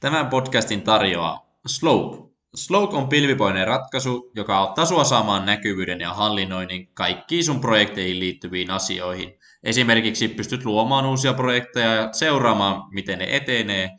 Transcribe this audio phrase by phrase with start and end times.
[0.00, 2.30] Tämän podcastin tarjoaa Slope.
[2.54, 8.70] Slope on pilvipoinen ratkaisu, joka auttaa sinua saamaan näkyvyyden ja hallinnoinnin kaikkiin sun projekteihin liittyviin
[8.70, 9.38] asioihin.
[9.62, 13.90] Esimerkiksi pystyt luomaan uusia projekteja ja seuraamaan, miten ne etenee.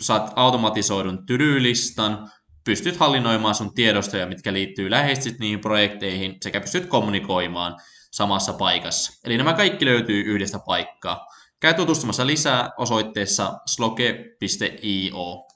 [0.00, 2.30] Saat automatisoidun tylylistan,
[2.64, 7.76] pystyt hallinnoimaan sun tiedostoja, mitkä liittyy läheisesti niihin projekteihin, sekä pystyt kommunikoimaan
[8.10, 9.20] samassa paikassa.
[9.24, 11.26] Eli nämä kaikki löytyy yhdestä paikkaa.
[11.60, 15.46] Käy tutustumassa lisää osoitteessa sloke.io.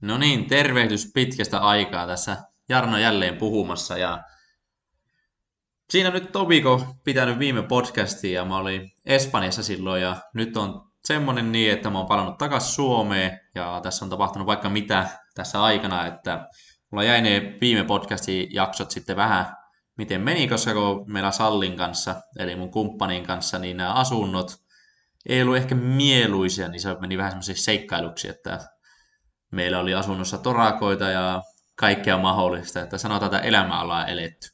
[0.00, 2.36] No niin, tervehdys pitkästä aikaa tässä
[2.68, 4.22] Jarno jälleen puhumassa ja
[5.90, 11.52] siinä nyt Tobiko pitänyt viime podcastia ja mä olin Espanjassa silloin ja nyt on semmonen
[11.52, 16.06] niin, että mä oon palannut takaisin Suomeen ja tässä on tapahtunut vaikka mitä tässä aikana,
[16.06, 16.48] että
[16.90, 19.56] mulla jäi ne viime podcastin jaksot sitten vähän
[19.98, 24.62] miten meni, koska kun meillä Sallin kanssa, eli mun kumppanin kanssa, niin nämä asunnot
[25.26, 28.58] ei ollut ehkä mieluisia, niin se meni vähän semmoisiksi seikkailuksi, että
[29.50, 31.42] meillä oli asunnossa torakoita ja
[31.76, 34.48] kaikkea mahdollista, että sanotaan, että elämä ollaan eletty.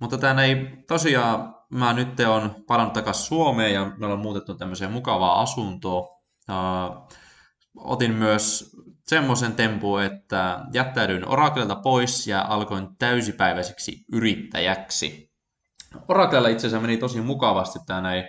[0.00, 0.56] Mutta tämä ei
[0.88, 6.00] tosiaan, mä nyt on palannut takaisin Suomeen ja me ollaan muutettu tämmöiseen mukavaa asuntoa.
[6.48, 7.08] Uh,
[7.76, 15.32] otin myös semmoisen tempuun, että jättäydyin Orakelta pois ja alkoin täysipäiväiseksi yrittäjäksi.
[16.08, 18.24] Orakelilla itse asiassa meni tosi mukavasti tämä näin,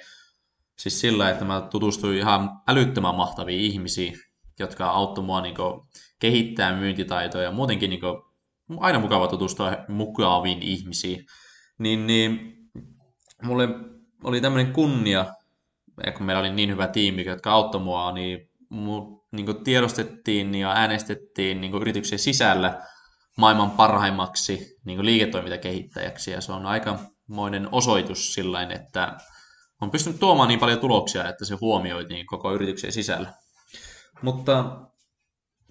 [0.79, 4.13] siis sillä, että mä tutustuin ihan älyttömän mahtaviin ihmisiin,
[4.59, 5.55] jotka auttoi mua niin
[6.19, 8.21] kehittää myyntitaitoja ja muutenkin niin kuin,
[8.79, 11.25] aina mukava tutustua mukaviin ihmisiin.
[11.79, 12.55] Niin, niin
[13.43, 13.67] mulle
[14.23, 15.25] oli tämmöinen kunnia,
[16.05, 20.71] ja kun meillä oli niin hyvä tiimi, jotka auttoi mua, niin, mu, niin tiedostettiin ja
[20.71, 22.81] äänestettiin niin yrityksen sisällä
[23.37, 29.17] maailman parhaimmaksi niin liiketoimintakehittäjäksi, ja se on aikamoinen osoitus sillä että
[29.81, 33.33] on pystynyt tuomaan niin paljon tuloksia, että se huomioi niin koko yrityksen sisällä.
[34.21, 34.81] Mutta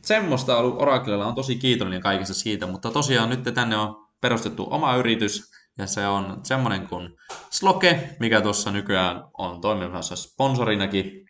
[0.02, 4.66] semmoista on ollut Oraclella, on tosi kiitollinen kaikesta siitä, mutta tosiaan nyt tänne on perustettu
[4.70, 7.10] oma yritys, ja se on semmoinen kuin
[7.50, 11.28] Sloke, mikä tuossa nykyään on toimimassa sponsorinakin.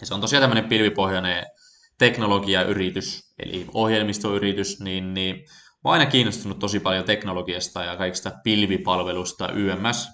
[0.00, 1.46] Ja se on tosiaan tämmöinen pilvipohjainen
[1.98, 9.52] teknologiayritys, eli ohjelmistoyritys, niin, niin mä oon aina kiinnostunut tosi paljon teknologiasta ja kaikista pilvipalvelusta
[9.52, 10.08] YMS,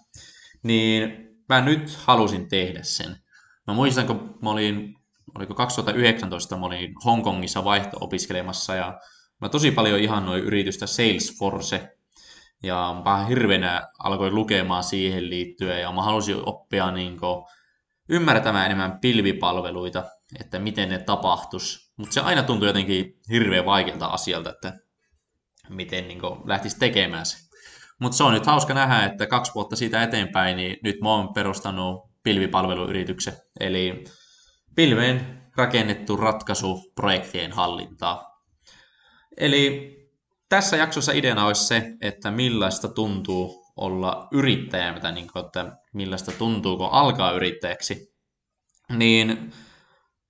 [0.63, 3.17] niin mä nyt halusin tehdä sen.
[3.67, 4.95] Mä muistan, kun mä olin
[5.35, 9.01] oliko 2019, mä olin Hongkongissa vaihto-opiskelemassa ja
[9.41, 11.97] mä tosi paljon ihannoin yritystä Salesforce
[12.63, 17.45] ja vähän hirveänä alkoin lukemaan siihen liittyen ja mä halusin oppia niin kuin,
[18.09, 20.05] ymmärtämään enemmän pilvipalveluita,
[20.41, 21.93] että miten ne tapahtus.
[21.97, 24.79] Mutta se aina tuntui jotenkin hirveän vaikealta asialta, että
[25.69, 27.52] miten niin kuin, lähtisi tekemään se.
[28.03, 31.35] Mutta se on nyt hauska nähdä, että kaksi vuotta siitä eteenpäin, niin nyt mä oon
[31.35, 33.35] perustanut pilvipalveluyrityksen.
[33.61, 34.05] Eli
[34.75, 38.43] pilveen rakennettu ratkaisu projektien hallintaa.
[39.37, 39.93] Eli
[40.49, 46.33] tässä jaksossa ideana olisi se, että millaista tuntuu olla yrittäjä, mitä niin kuin, että millaista
[46.33, 48.15] tuntuu, kun alkaa yrittäjäksi.
[48.89, 49.53] Niin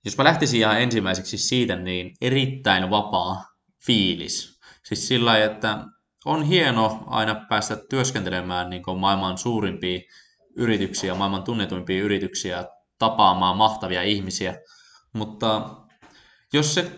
[0.05, 3.45] jos mä lähtisin ihan ensimmäiseksi siitä, niin erittäin vapaa
[3.85, 4.59] fiilis.
[4.83, 5.85] Siis sillä että
[6.25, 9.99] on hieno aina päästä työskentelemään niin kuin maailman suurimpia
[10.55, 12.65] yrityksiä, maailman tunnetuimpia yrityksiä,
[12.99, 14.55] tapaamaan mahtavia ihmisiä.
[15.13, 15.69] Mutta
[16.53, 16.91] jos se,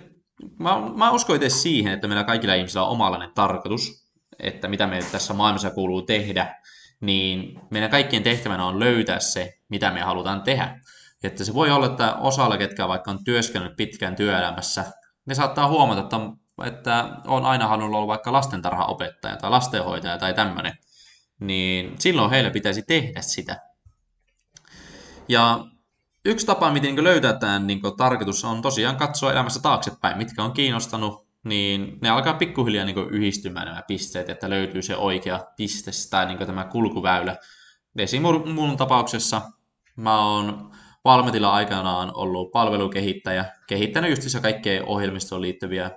[0.60, 5.00] mä, mä uskon itse siihen, että meillä kaikilla ihmisillä on omalainen tarkoitus, että mitä me
[5.12, 6.56] tässä maailmassa kuuluu tehdä,
[7.02, 10.80] niin meidän kaikkien tehtävänä on löytää se, mitä me halutaan tehdä.
[11.24, 14.86] Että se voi olla, että osalla, ketkä vaikka on työskennellyt pitkään työelämässä,
[15.26, 16.20] ne saattaa huomata, että,
[16.64, 20.78] että on aina halunnut olla vaikka lastentarhaopettaja tai lastenhoitaja tai tämmöinen.
[21.40, 23.62] Niin silloin heille pitäisi tehdä sitä.
[25.30, 25.66] Ja
[26.26, 30.52] yksi tapa, miten niin löytää tämän niin tarkoitus, on tosiaan katsoa elämässä taaksepäin, mitkä on
[30.52, 36.26] kiinnostanut, niin ne alkaa pikkuhiljaa niin yhdistymään nämä pisteet, että löytyy se oikea piste tai
[36.26, 37.38] niin tämä kulkuväylä.
[37.98, 39.42] Esimerkiksi mun tapauksessa
[39.96, 40.72] mä oon
[41.06, 45.92] Valmetilla aikanaan ollut palvelukehittäjä, kehittänyt just kaikkea ohjelmistoon liittyviä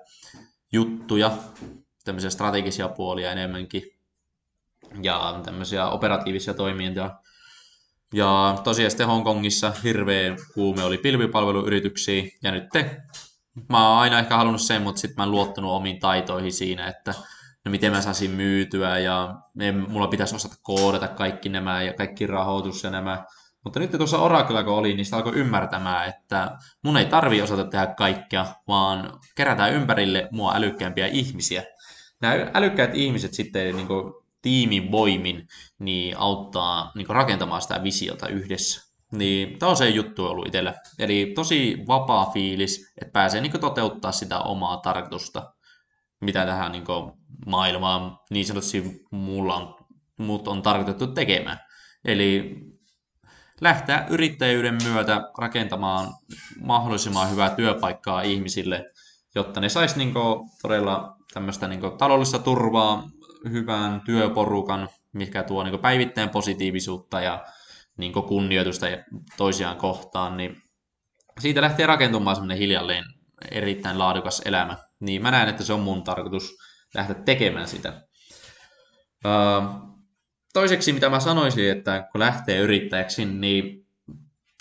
[0.72, 1.32] juttuja,
[2.04, 3.82] tämmöisiä strategisia puolia enemmänkin,
[5.02, 7.18] ja tämmöisiä operatiivisia toimintoja
[8.14, 13.00] ja tosiaan sitten Hongkongissa hirveä kuume oli pilvipalveluyrityksiä, ja nyt te,
[13.68, 17.14] mä oon aina ehkä halunnut sen, mutta sitten mä en luottanut omiin taitoihin siinä, että
[17.64, 19.34] no miten mä saisin myytyä, ja
[19.88, 23.24] mulla pitäisi osata koodata kaikki nämä, ja kaikki rahoitus ja nämä.
[23.64, 27.64] Mutta nyt tuossa Oraclella kun oli, niin sitä alkoi ymmärtämään, että mun ei tarvi osata
[27.64, 31.64] tehdä kaikkea, vaan kerätään ympärille mua älykkäämpiä ihmisiä.
[32.20, 33.88] Nämä älykkäät ihmiset sitten niin
[34.42, 35.46] tiimin voimin
[35.78, 38.88] niin auttaa niin rakentamaan sitä visiota yhdessä.
[39.12, 40.74] Niin tämä on se juttu ollut itsellä.
[40.98, 45.54] Eli tosi vapaa fiilis, että pääsee niin toteuttaa sitä omaa tarkoitusta,
[46.20, 46.84] mitä tähän niin
[47.46, 51.58] maailmaan niin sanotusti mulla on, mut on tarkoitettu tekemään.
[52.04, 52.56] Eli
[53.60, 56.08] lähteä yrittäjyyden myötä rakentamaan
[56.60, 58.84] mahdollisimman hyvää työpaikkaa ihmisille,
[59.34, 60.14] jotta ne sais niin
[60.62, 63.08] todella tämmöistä niin taloudellista turvaa,
[63.50, 67.44] hyvän työporukan, mikä tuo niin päivittäin positiivisuutta ja
[67.96, 68.86] niin kunnioitusta
[69.36, 70.62] toisiaan kohtaan, niin
[71.38, 73.04] siitä lähtee rakentumaan semmoinen hiljalleen
[73.50, 74.76] erittäin laadukas elämä.
[75.00, 76.58] Niin mä näen, että se on mun tarkoitus
[76.94, 78.02] lähteä tekemään sitä.
[80.52, 83.86] Toiseksi, mitä mä sanoisin, että kun lähtee yrittäjäksi, niin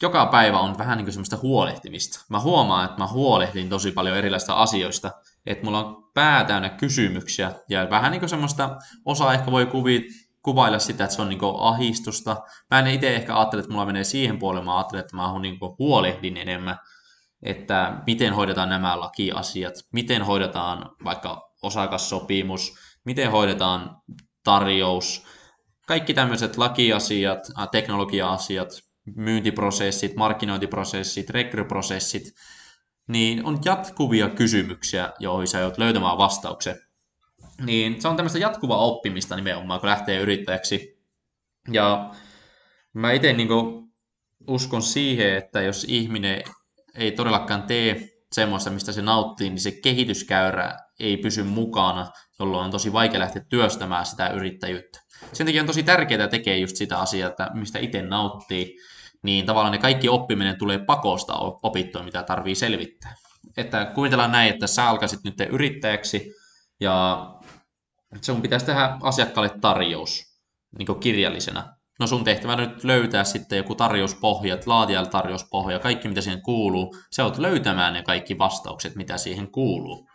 [0.01, 2.25] joka päivä on vähän niin kuin semmoista huolehtimista.
[2.30, 5.12] Mä huomaan, että mä huolehdin tosi paljon erilaisista asioista,
[5.45, 10.06] että mulla on pää täynnä kysymyksiä ja vähän niin kuin semmoista, osa ehkä voi kuvit,
[10.44, 12.38] kuvailla sitä, että se on niin ahistusta.
[12.72, 15.57] Mä en itse ehkä ajattele, että mulla menee siihen puolelle, mä ajattelen, että mä niin
[15.80, 16.80] huolehdin enemmän,
[17.44, 22.75] että miten hoidetaan nämä lakiasiat, miten hoidetaan vaikka osakassopimus,
[23.06, 23.98] miten hoidetaan
[24.44, 25.25] tarjous,
[25.88, 28.69] kaikki tämmöiset lakiasiat, teknologia-asiat,
[29.16, 32.24] myyntiprosessit, markkinointiprosessit, rekryprosessit,
[33.07, 36.80] niin on jatkuvia kysymyksiä, joihin sä joudut löytämään vastauksen.
[37.62, 41.01] Niin se on tämmöistä jatkuvaa oppimista nimenomaan, kun lähtee yrittäjäksi.
[41.72, 42.12] Ja
[42.94, 43.50] mä itse niin
[44.48, 46.44] uskon siihen, että jos ihminen
[46.95, 52.72] ei todellakaan tee semmoista, mistä se nauttii, niin se kehityskäyrä ei pysy mukana, jolloin on
[52.72, 55.06] tosi vaikea lähteä työstämään sitä yrittäjyyttä.
[55.34, 58.78] Sen takia on tosi tärkeää tekee just sitä asiaa, että mistä itse nauttii,
[59.24, 61.34] niin tavallaan ne kaikki oppiminen tulee pakosta
[61.64, 63.16] opittua, mitä tarvii selvittää.
[63.58, 66.34] Että kuvitellaan näin, että sä alkaisit nyt yrittäjäksi
[66.80, 67.28] ja
[68.22, 70.38] sun pitäisi tehdä asiakkaalle tarjous
[70.78, 71.74] niin kirjallisena.
[72.00, 76.96] No sun tehtävä nyt löytää sitten joku tarjouspohja, laatijalle tarjouspohja, kaikki mitä siihen kuuluu.
[77.12, 80.10] Sä oot löytämään ne kaikki vastaukset, mitä siihen kuuluu,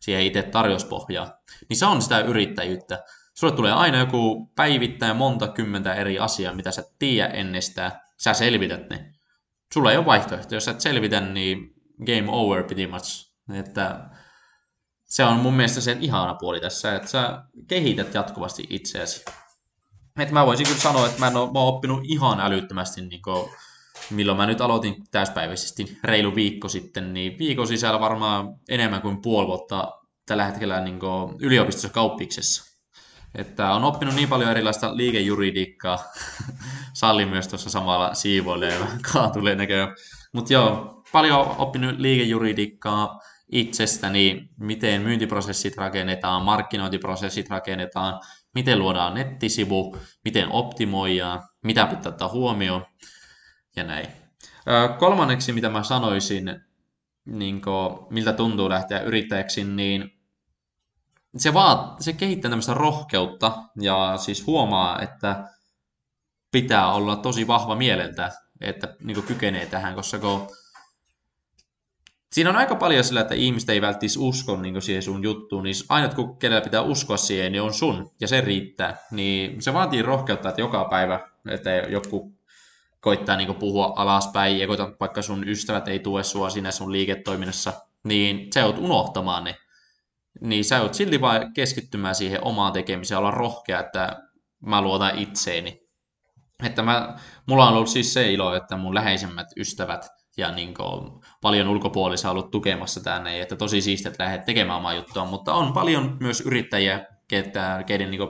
[0.00, 1.32] siihen itse tarjouspohjaan.
[1.68, 3.02] Niin se on sitä yrittäjyyttä.
[3.38, 7.92] Sulle tulee aina joku päivittäin monta kymmentä eri asiaa, mitä sä tiedä ennestään.
[8.18, 9.12] Sä selvität ne.
[9.72, 10.54] Sulla ei ole vaihtoehto.
[10.54, 11.74] Jos sä et selvitä, niin
[12.06, 13.32] game over pretty much.
[13.54, 14.10] Että
[15.04, 19.24] se on mun mielestä se ihana puoli tässä, että sä kehität jatkuvasti itseäsi.
[20.18, 23.22] Että mä voisin kyllä sanoa, että mä, en ole, mä oon oppinut ihan älyttömästi, niin
[23.22, 23.50] kuin,
[24.10, 29.46] milloin mä nyt aloitin täyspäiväisesti reilu viikko sitten, niin viikon sisällä varmaan enemmän kuin puoli
[29.46, 29.92] vuotta
[30.26, 30.98] tällä hetkellä niin
[31.40, 32.75] yliopistossa kauppiksessa.
[33.36, 35.98] Että on oppinut niin paljon erilaista liikejuridiikkaa,
[36.92, 39.94] salli myös tuossa samalla siivoilee ja kaatulee näköjään.
[40.32, 43.20] Mutta joo, paljon oppinut liikejuridiikkaa,
[43.52, 48.20] itsestäni, miten myyntiprosessit rakennetaan, markkinointiprosessit rakennetaan,
[48.54, 52.86] miten luodaan nettisivu, miten optimoidaan, mitä pitää ottaa huomioon
[53.76, 54.06] ja näin.
[54.98, 56.60] Kolmanneksi, mitä mä sanoisin,
[57.24, 60.15] niin kuin, miltä tuntuu lähteä yrittäjäksi, niin
[61.36, 65.44] se, vaat, se kehittää tämmöistä rohkeutta ja siis huomaa, että
[66.50, 70.48] pitää olla tosi vahva mieleltä, että niin kykenee tähän, koska kun
[72.36, 75.74] Siinä on aika paljon sillä, että ihmiset ei välttis usko niin siihen sun juttuun, niin
[75.88, 78.96] aina kun kenellä pitää uskoa siihen, niin on sun, ja se riittää.
[79.10, 82.32] Niin se vaatii rohkeutta, että joka päivä, että joku
[83.00, 87.72] koittaa niin puhua alaspäin, ja koita, vaikka sun ystävät ei tue sua siinä sun liiketoiminnassa,
[88.04, 89.56] niin sä joudut unohtamaan ne.
[90.40, 94.22] Niin sä joudut silti vaan keskittymään siihen omaan tekemiseen, olla rohkea, että
[94.62, 95.80] mä luotan itseeni.
[96.64, 100.06] Että mä, mulla on ollut siis se ilo, että mun läheisemmät ystävät
[100.36, 104.94] ja niin kuin, paljon ulkopuolisia ollut tukemassa tänne, että tosi siistiä, että lähdet tekemään omaa
[104.94, 108.20] juttua, mutta on paljon myös yrittäjiä, ketä, keiden niin,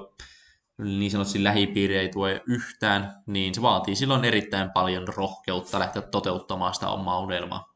[0.78, 6.75] niin sanotusti lähipiiri ei tue yhtään, niin se vaatii silloin erittäin paljon rohkeutta lähteä toteuttamaan
[6.75, 7.75] sitä omaa unelmaa.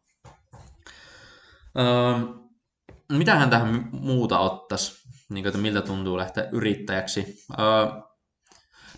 [1.78, 2.40] Öö,
[3.11, 4.93] mitähän tähän muuta ottaisi,
[5.29, 7.45] niin kuin, että miltä tuntuu lähteä yrittäjäksi?
[7.59, 7.67] Öö,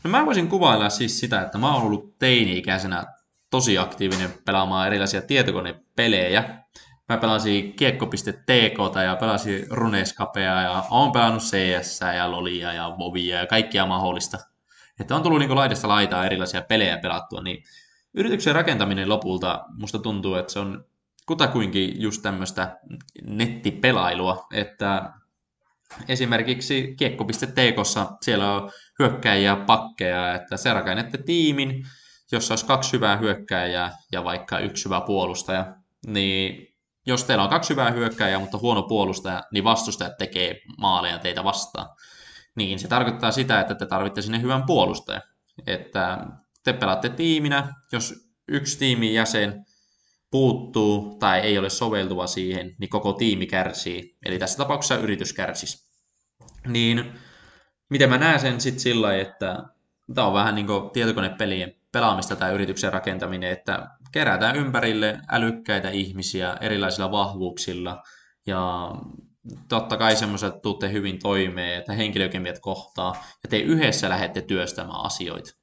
[0.05, 3.05] no mä voisin kuvailla siis sitä, että mä oon ollut teini-ikäisenä
[3.51, 6.63] tosi aktiivinen pelaamaan erilaisia tietokonepelejä.
[7.09, 13.47] Mä pelasin kiekko.tk ja pelasin Runescapea ja oon pelannut CS ja Lolia ja Vovia ja
[13.47, 14.39] kaikkia mahdollista.
[15.01, 17.65] Että on tullut niin laidasta laitaa erilaisia pelejä pelattua, niin
[18.15, 20.85] yrityksen rakentaminen lopulta musta tuntuu, että se on
[21.27, 22.79] kutakuinkin just tämmöistä
[23.25, 25.13] nettipelailua, että
[26.09, 27.77] esimerkiksi kiekko.tk
[28.23, 31.85] siellä on hyökkäjiä pakkeja, että se rakennette tiimin,
[32.33, 35.77] jos olisi kaksi hyvää hyökkääjää ja vaikka yksi hyvä puolustaja,
[36.07, 36.69] niin
[37.07, 41.89] jos teillä on kaksi hyvää hyökkääjää, mutta huono puolustaja, niin vastustajat tekee maaleja teitä vastaan.
[42.55, 45.23] Niin se tarkoittaa sitä, että te tarvitte sinne hyvän puolustajan.
[45.67, 46.27] Että
[46.65, 48.15] te pelaatte tiiminä, jos
[48.49, 49.65] yksi tiimin jäsen
[50.33, 54.17] puuttuu tai ei ole soveltuva siihen, niin koko tiimi kärsii.
[54.25, 55.93] Eli tässä tapauksessa yritys kärsisi.
[56.67, 57.13] Niin
[57.91, 59.65] miten mä näen sen sitten sillä että
[60.15, 66.57] tämä on vähän niin kuin tietokonepelien pelaamista tai yrityksen rakentaminen, että kerätään ympärille älykkäitä ihmisiä
[66.61, 68.03] erilaisilla vahvuuksilla
[68.47, 68.91] ja
[69.69, 75.62] totta kai semmoiset tuutte hyvin toimeen, että henkilökemiat kohtaa ja te yhdessä lähdette työstämään asioita.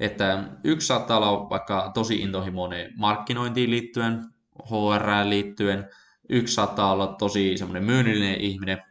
[0.00, 4.24] Että yksi saattaa olla vaikka tosi intohimoinen markkinointiin liittyen,
[4.70, 5.88] HR liittyen,
[6.28, 8.82] yksi saattaa olla tosi semmoinen myynnillinen ihminen,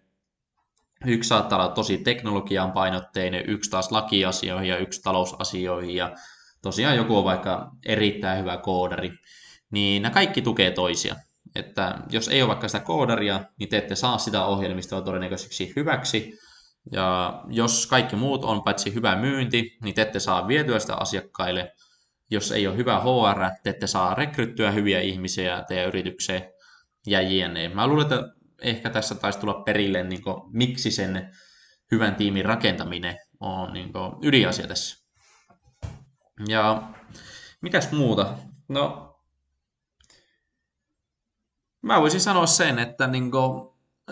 [1.06, 5.96] yksi saattaa olla tosi teknologian painotteinen, yksi taas lakiasioihin ja yksi talousasioihin.
[5.96, 6.16] Ja
[6.62, 9.12] tosiaan joku on vaikka erittäin hyvä koodari,
[9.72, 11.16] niin nämä kaikki tukee toisia.
[11.56, 16.40] Että jos ei ole vaikka sitä koodaria, niin te ette saa sitä ohjelmistoa todennäköisesti hyväksi.
[16.92, 21.72] Ja jos kaikki muut on paitsi hyvä myynti, niin te ette saa vietyä sitä asiakkaille.
[22.32, 26.44] Jos ei ole hyvä HR, te ette saa rekryttyä hyviä ihmisiä teidän yritykseen
[27.08, 27.70] ja jne.
[27.70, 28.24] Mä luulen, että
[28.62, 31.36] ehkä tässä taisi tulla perille, niin kuin, miksi sen
[31.92, 35.06] hyvän tiimin rakentaminen on niin kuin, ydinasia tässä.
[36.48, 36.90] Ja
[37.62, 38.38] mitäs muuta?
[38.68, 39.12] No,
[41.82, 43.70] mä voisin sanoa sen, että niin kuin,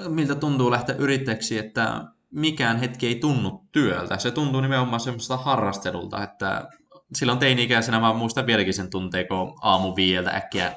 [0.07, 2.03] miltä tuntuu lähteä yrittäjäksi, että
[2.33, 4.17] mikään hetki ei tunnu työltä.
[4.17, 6.67] Se tuntuu nimenomaan semmoista harrastelulta, että
[7.13, 10.75] silloin teini-ikäisenä mä muistan vieläkin sen tunteen, kun aamu viieltä äkkiä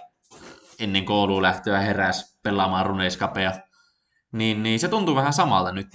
[0.79, 3.53] ennen kouluun lähtöä heräs pelaamaan runeiskapeja.
[4.33, 5.89] Niin, niin se tuntuu vähän samalta nyt,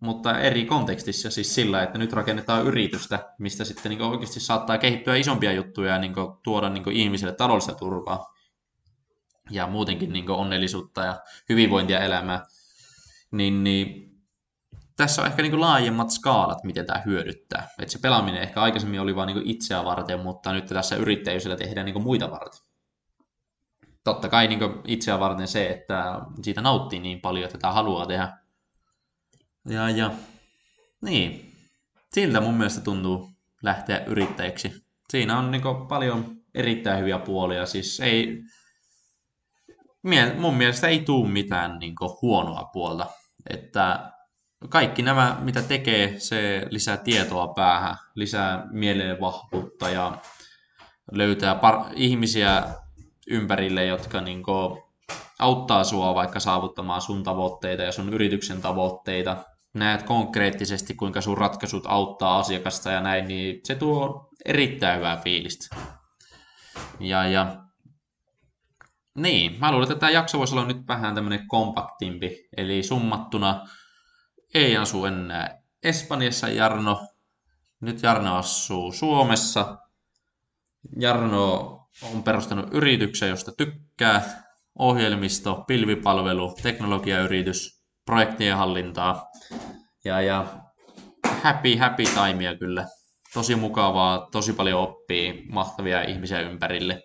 [0.00, 5.16] mutta eri kontekstissa siis sillä, että nyt rakennetaan yritystä, mistä sitten niin oikeasti saattaa kehittyä
[5.16, 8.34] isompia juttuja ja niin tuoda niin ihmisille taloudellista turvaa
[9.50, 12.46] ja muutenkin niin onnellisuutta ja hyvinvointia elämää.
[13.30, 14.07] Niin, niin
[14.98, 17.68] tässä on ehkä niin laajemmat skaalat, miten tämä hyödyttää.
[17.78, 21.86] Et se pelaaminen ehkä aikaisemmin oli vain niin itseä varten, mutta nyt tässä yrittäjyydellä tehdään
[21.86, 22.60] niin muita varten.
[24.04, 28.38] Totta kai niin itseä varten se, että siitä nauttii niin paljon, että tämä haluaa tehdä.
[29.68, 30.10] Ja, ja
[31.00, 31.52] niin,
[32.12, 33.30] siltä mun mielestä tuntuu
[33.62, 34.84] lähteä yrittäjäksi.
[35.10, 37.66] Siinä on niin paljon erittäin hyviä puolia.
[37.66, 38.42] Siis ei,
[40.38, 43.06] mun mielestä ei tule mitään niin huonoa puolta.
[43.50, 44.12] Että
[44.68, 50.18] kaikki nämä, mitä tekee, se lisää tietoa päähän, lisää mielenvahvuutta ja
[51.12, 52.62] löytää par- ihmisiä
[53.30, 54.82] ympärille, jotka niin kuin,
[55.38, 59.36] auttaa sua vaikka saavuttamaan sun tavoitteita ja sun yrityksen tavoitteita.
[59.74, 65.76] Näet konkreettisesti, kuinka sun ratkaisut auttaa asiakasta ja näin, niin se tuo erittäin hyvää fiilistä.
[67.00, 67.56] Ja, ja
[69.14, 73.66] niin, mä luulen, että tämä jakso voisi olla nyt vähän tämmöinen kompaktimpi, eli summattuna
[74.54, 77.08] ei asu enää Espanjassa Jarno,
[77.80, 79.78] nyt Jarno asuu Suomessa.
[81.00, 84.42] Jarno on perustanut yrityksen, josta tykkää,
[84.78, 89.30] ohjelmisto, pilvipalvelu, teknologiayritys, projektien hallintaa
[90.04, 90.46] ja, ja
[91.42, 92.86] happy, happy timea kyllä.
[93.34, 97.02] Tosi mukavaa, tosi paljon oppii, mahtavia ihmisiä ympärille.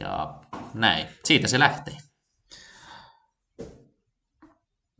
[0.00, 0.34] Ja
[0.74, 1.96] näin, siitä se lähtee.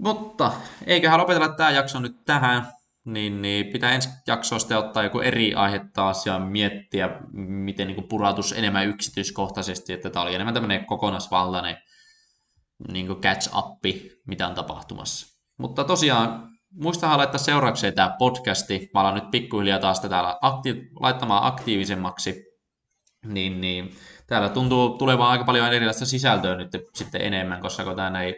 [0.03, 0.53] Mutta
[0.87, 2.67] eiköhän lopetella tämä jakso nyt tähän,
[3.05, 8.53] niin, niin pitää ensi jaksosta ottaa joku eri aihe taas ja miettiä, miten niin purautus
[8.53, 11.77] enemmän yksityiskohtaisesti, että tämä oli enemmän tämmöinen kokonaisvaltainen
[12.93, 13.85] niin catch-up,
[14.27, 15.27] mitä on tapahtumassa.
[15.59, 18.91] Mutta tosiaan, muistahan laittaa seuraukseen tämä podcasti.
[18.95, 22.45] Mä alan nyt pikkuhiljaa taas täällä akti- laittamaan aktiivisemmaksi.
[23.27, 23.95] Niin, niin
[24.27, 28.35] täällä tuntuu tulevan aika paljon erilaista sisältöä nyt sitten enemmän, koska kun tämä näin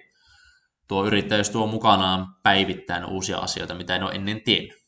[0.89, 4.85] tuo yrittäjyys tuo mukanaan päivittäin uusia asioita, mitä en ole ennen tiennyt.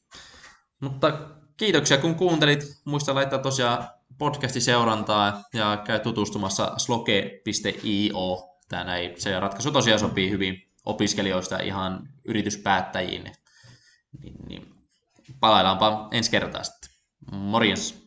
[0.81, 1.13] Mutta
[1.57, 2.65] kiitoksia kun kuuntelit.
[2.85, 3.89] Muista laittaa tosiaan
[4.19, 8.57] podcasti seurantaa ja käy tutustumassa sloke.io.
[8.69, 13.33] Tämä näin, se ratkaisu tosiaan sopii hyvin opiskelijoista ihan yrityspäättäjiin.
[14.23, 14.75] Niin, niin
[15.41, 16.91] palaillaanpa ensi kertaa sitten.
[17.33, 18.06] Morjens!